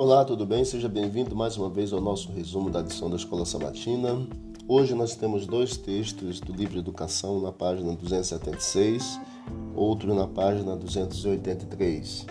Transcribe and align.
Olá, 0.00 0.24
tudo 0.24 0.46
bem? 0.46 0.64
Seja 0.64 0.88
bem-vindo 0.88 1.34
mais 1.34 1.56
uma 1.56 1.68
vez 1.68 1.92
ao 1.92 2.00
nosso 2.00 2.30
resumo 2.30 2.70
da 2.70 2.80
lição 2.80 3.10
da 3.10 3.16
Escola 3.16 3.44
Sabatina. 3.44 4.28
Hoje 4.68 4.94
nós 4.94 5.16
temos 5.16 5.44
dois 5.44 5.76
textos 5.76 6.38
do 6.38 6.52
livro 6.52 6.78
Educação 6.78 7.40
na 7.40 7.50
página 7.50 7.96
276, 7.96 9.20
outro 9.74 10.14
na 10.14 10.28
página 10.28 10.76
283, 10.76 12.26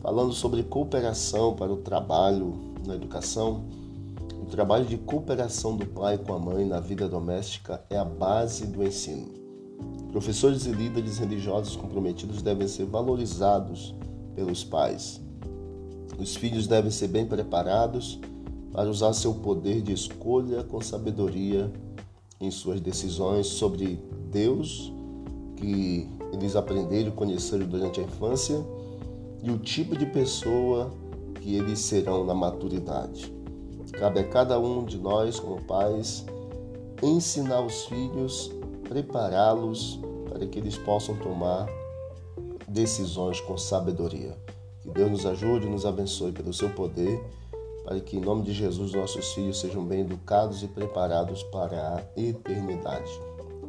falando 0.00 0.32
sobre 0.32 0.62
cooperação 0.62 1.56
para 1.56 1.72
o 1.72 1.78
trabalho 1.78 2.54
na 2.86 2.94
educação. 2.94 3.64
O 4.40 4.46
trabalho 4.46 4.84
de 4.84 4.96
cooperação 4.96 5.76
do 5.76 5.86
pai 5.86 6.18
com 6.18 6.32
a 6.34 6.38
mãe 6.38 6.64
na 6.64 6.78
vida 6.78 7.08
doméstica 7.08 7.84
é 7.90 7.98
a 7.98 8.04
base 8.04 8.64
do 8.64 8.80
ensino. 8.80 9.26
Professores 10.12 10.66
e 10.66 10.70
líderes 10.70 11.18
religiosos 11.18 11.74
comprometidos 11.74 12.42
devem 12.42 12.68
ser 12.68 12.84
valorizados 12.84 13.92
pelos 14.36 14.62
pais 14.62 15.20
os 16.18 16.34
filhos 16.34 16.66
devem 16.66 16.90
ser 16.90 17.08
bem 17.08 17.24
preparados 17.24 18.18
para 18.72 18.90
usar 18.90 19.12
seu 19.12 19.34
poder 19.34 19.80
de 19.80 19.92
escolha 19.92 20.62
com 20.64 20.80
sabedoria 20.80 21.72
em 22.40 22.50
suas 22.50 22.80
decisões 22.80 23.46
sobre 23.46 23.98
Deus 24.30 24.92
que 25.56 26.08
eles 26.32 26.54
aprenderam 26.54 27.08
e 27.08 27.12
conheceram 27.12 27.66
durante 27.66 28.00
a 28.00 28.04
infância 28.04 28.64
e 29.42 29.50
o 29.50 29.58
tipo 29.58 29.96
de 29.96 30.06
pessoa 30.06 30.90
que 31.40 31.54
eles 31.54 31.78
serão 31.78 32.24
na 32.24 32.34
maturidade. 32.34 33.32
Cabe 33.92 34.20
a 34.20 34.28
cada 34.28 34.58
um 34.58 34.84
de 34.84 34.98
nós, 34.98 35.40
como 35.40 35.62
pais, 35.62 36.24
ensinar 37.02 37.60
os 37.60 37.84
filhos, 37.86 38.50
prepará-los 38.88 39.98
para 40.28 40.46
que 40.46 40.58
eles 40.58 40.76
possam 40.76 41.16
tomar 41.16 41.66
decisões 42.68 43.40
com 43.40 43.56
sabedoria. 43.56 44.36
Que 44.88 44.94
Deus 44.94 45.10
nos 45.10 45.26
ajude 45.26 45.68
nos 45.68 45.84
abençoe 45.84 46.32
pelo 46.32 46.50
seu 46.50 46.70
poder, 46.70 47.22
para 47.84 48.00
que 48.00 48.16
em 48.16 48.20
nome 48.20 48.42
de 48.42 48.54
Jesus 48.54 48.92
nossos 48.92 49.34
filhos 49.34 49.60
sejam 49.60 49.84
bem 49.84 50.00
educados 50.00 50.62
e 50.62 50.66
preparados 50.66 51.42
para 51.42 51.96
a 51.96 52.20
eternidade. 52.20 53.10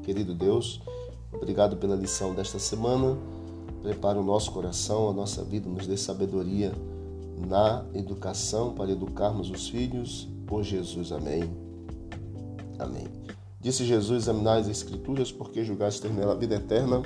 Querido 0.02 0.34
Deus, 0.34 0.82
obrigado 1.34 1.76
pela 1.76 1.94
lição 1.94 2.34
desta 2.34 2.58
semana. 2.58 3.18
Prepara 3.82 4.18
o 4.18 4.24
nosso 4.24 4.50
coração, 4.54 5.10
a 5.10 5.14
nossa 5.14 5.44
vida, 5.44 5.70
nos 5.70 5.86
dê 5.86 5.98
sabedoria 5.98 6.72
na 7.38 7.84
educação 7.94 8.74
para 8.74 8.90
educarmos 8.90 9.50
os 9.50 9.68
filhos 9.68 10.26
por 10.48 10.64
Jesus. 10.64 11.12
Amém. 11.12 11.52
Amém. 12.78 13.08
Disse 13.60 13.84
Jesus: 13.84 14.24
Examinai 14.24 14.62
as 14.62 14.70
Escrituras, 14.70 15.34
porque 15.34 15.66
julgaste 15.66 16.02
ter 16.02 16.14
nela 16.14 16.32
a 16.32 16.38
vida 16.38 16.56
eterna 16.56 17.04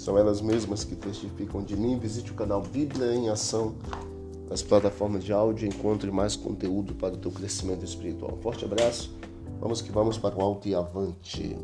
são 0.00 0.16
elas 0.16 0.40
mesmas 0.40 0.82
que 0.82 0.96
testificam 0.96 1.62
de 1.62 1.76
mim. 1.76 1.98
Visite 1.98 2.32
o 2.32 2.34
canal 2.34 2.62
Bíblia 2.62 3.14
em 3.14 3.28
Ação 3.28 3.74
nas 4.48 4.62
plataformas 4.62 5.22
de 5.22 5.30
áudio 5.30 5.66
e 5.66 5.68
encontre 5.68 6.10
mais 6.10 6.34
conteúdo 6.34 6.94
para 6.94 7.14
o 7.14 7.18
teu 7.18 7.30
crescimento 7.30 7.84
espiritual. 7.84 8.32
Um 8.32 8.40
forte 8.40 8.64
abraço. 8.64 9.14
Vamos 9.60 9.82
que 9.82 9.92
vamos 9.92 10.16
para 10.16 10.34
o 10.34 10.40
alto 10.40 10.66
e 10.66 10.74
avante. 10.74 11.54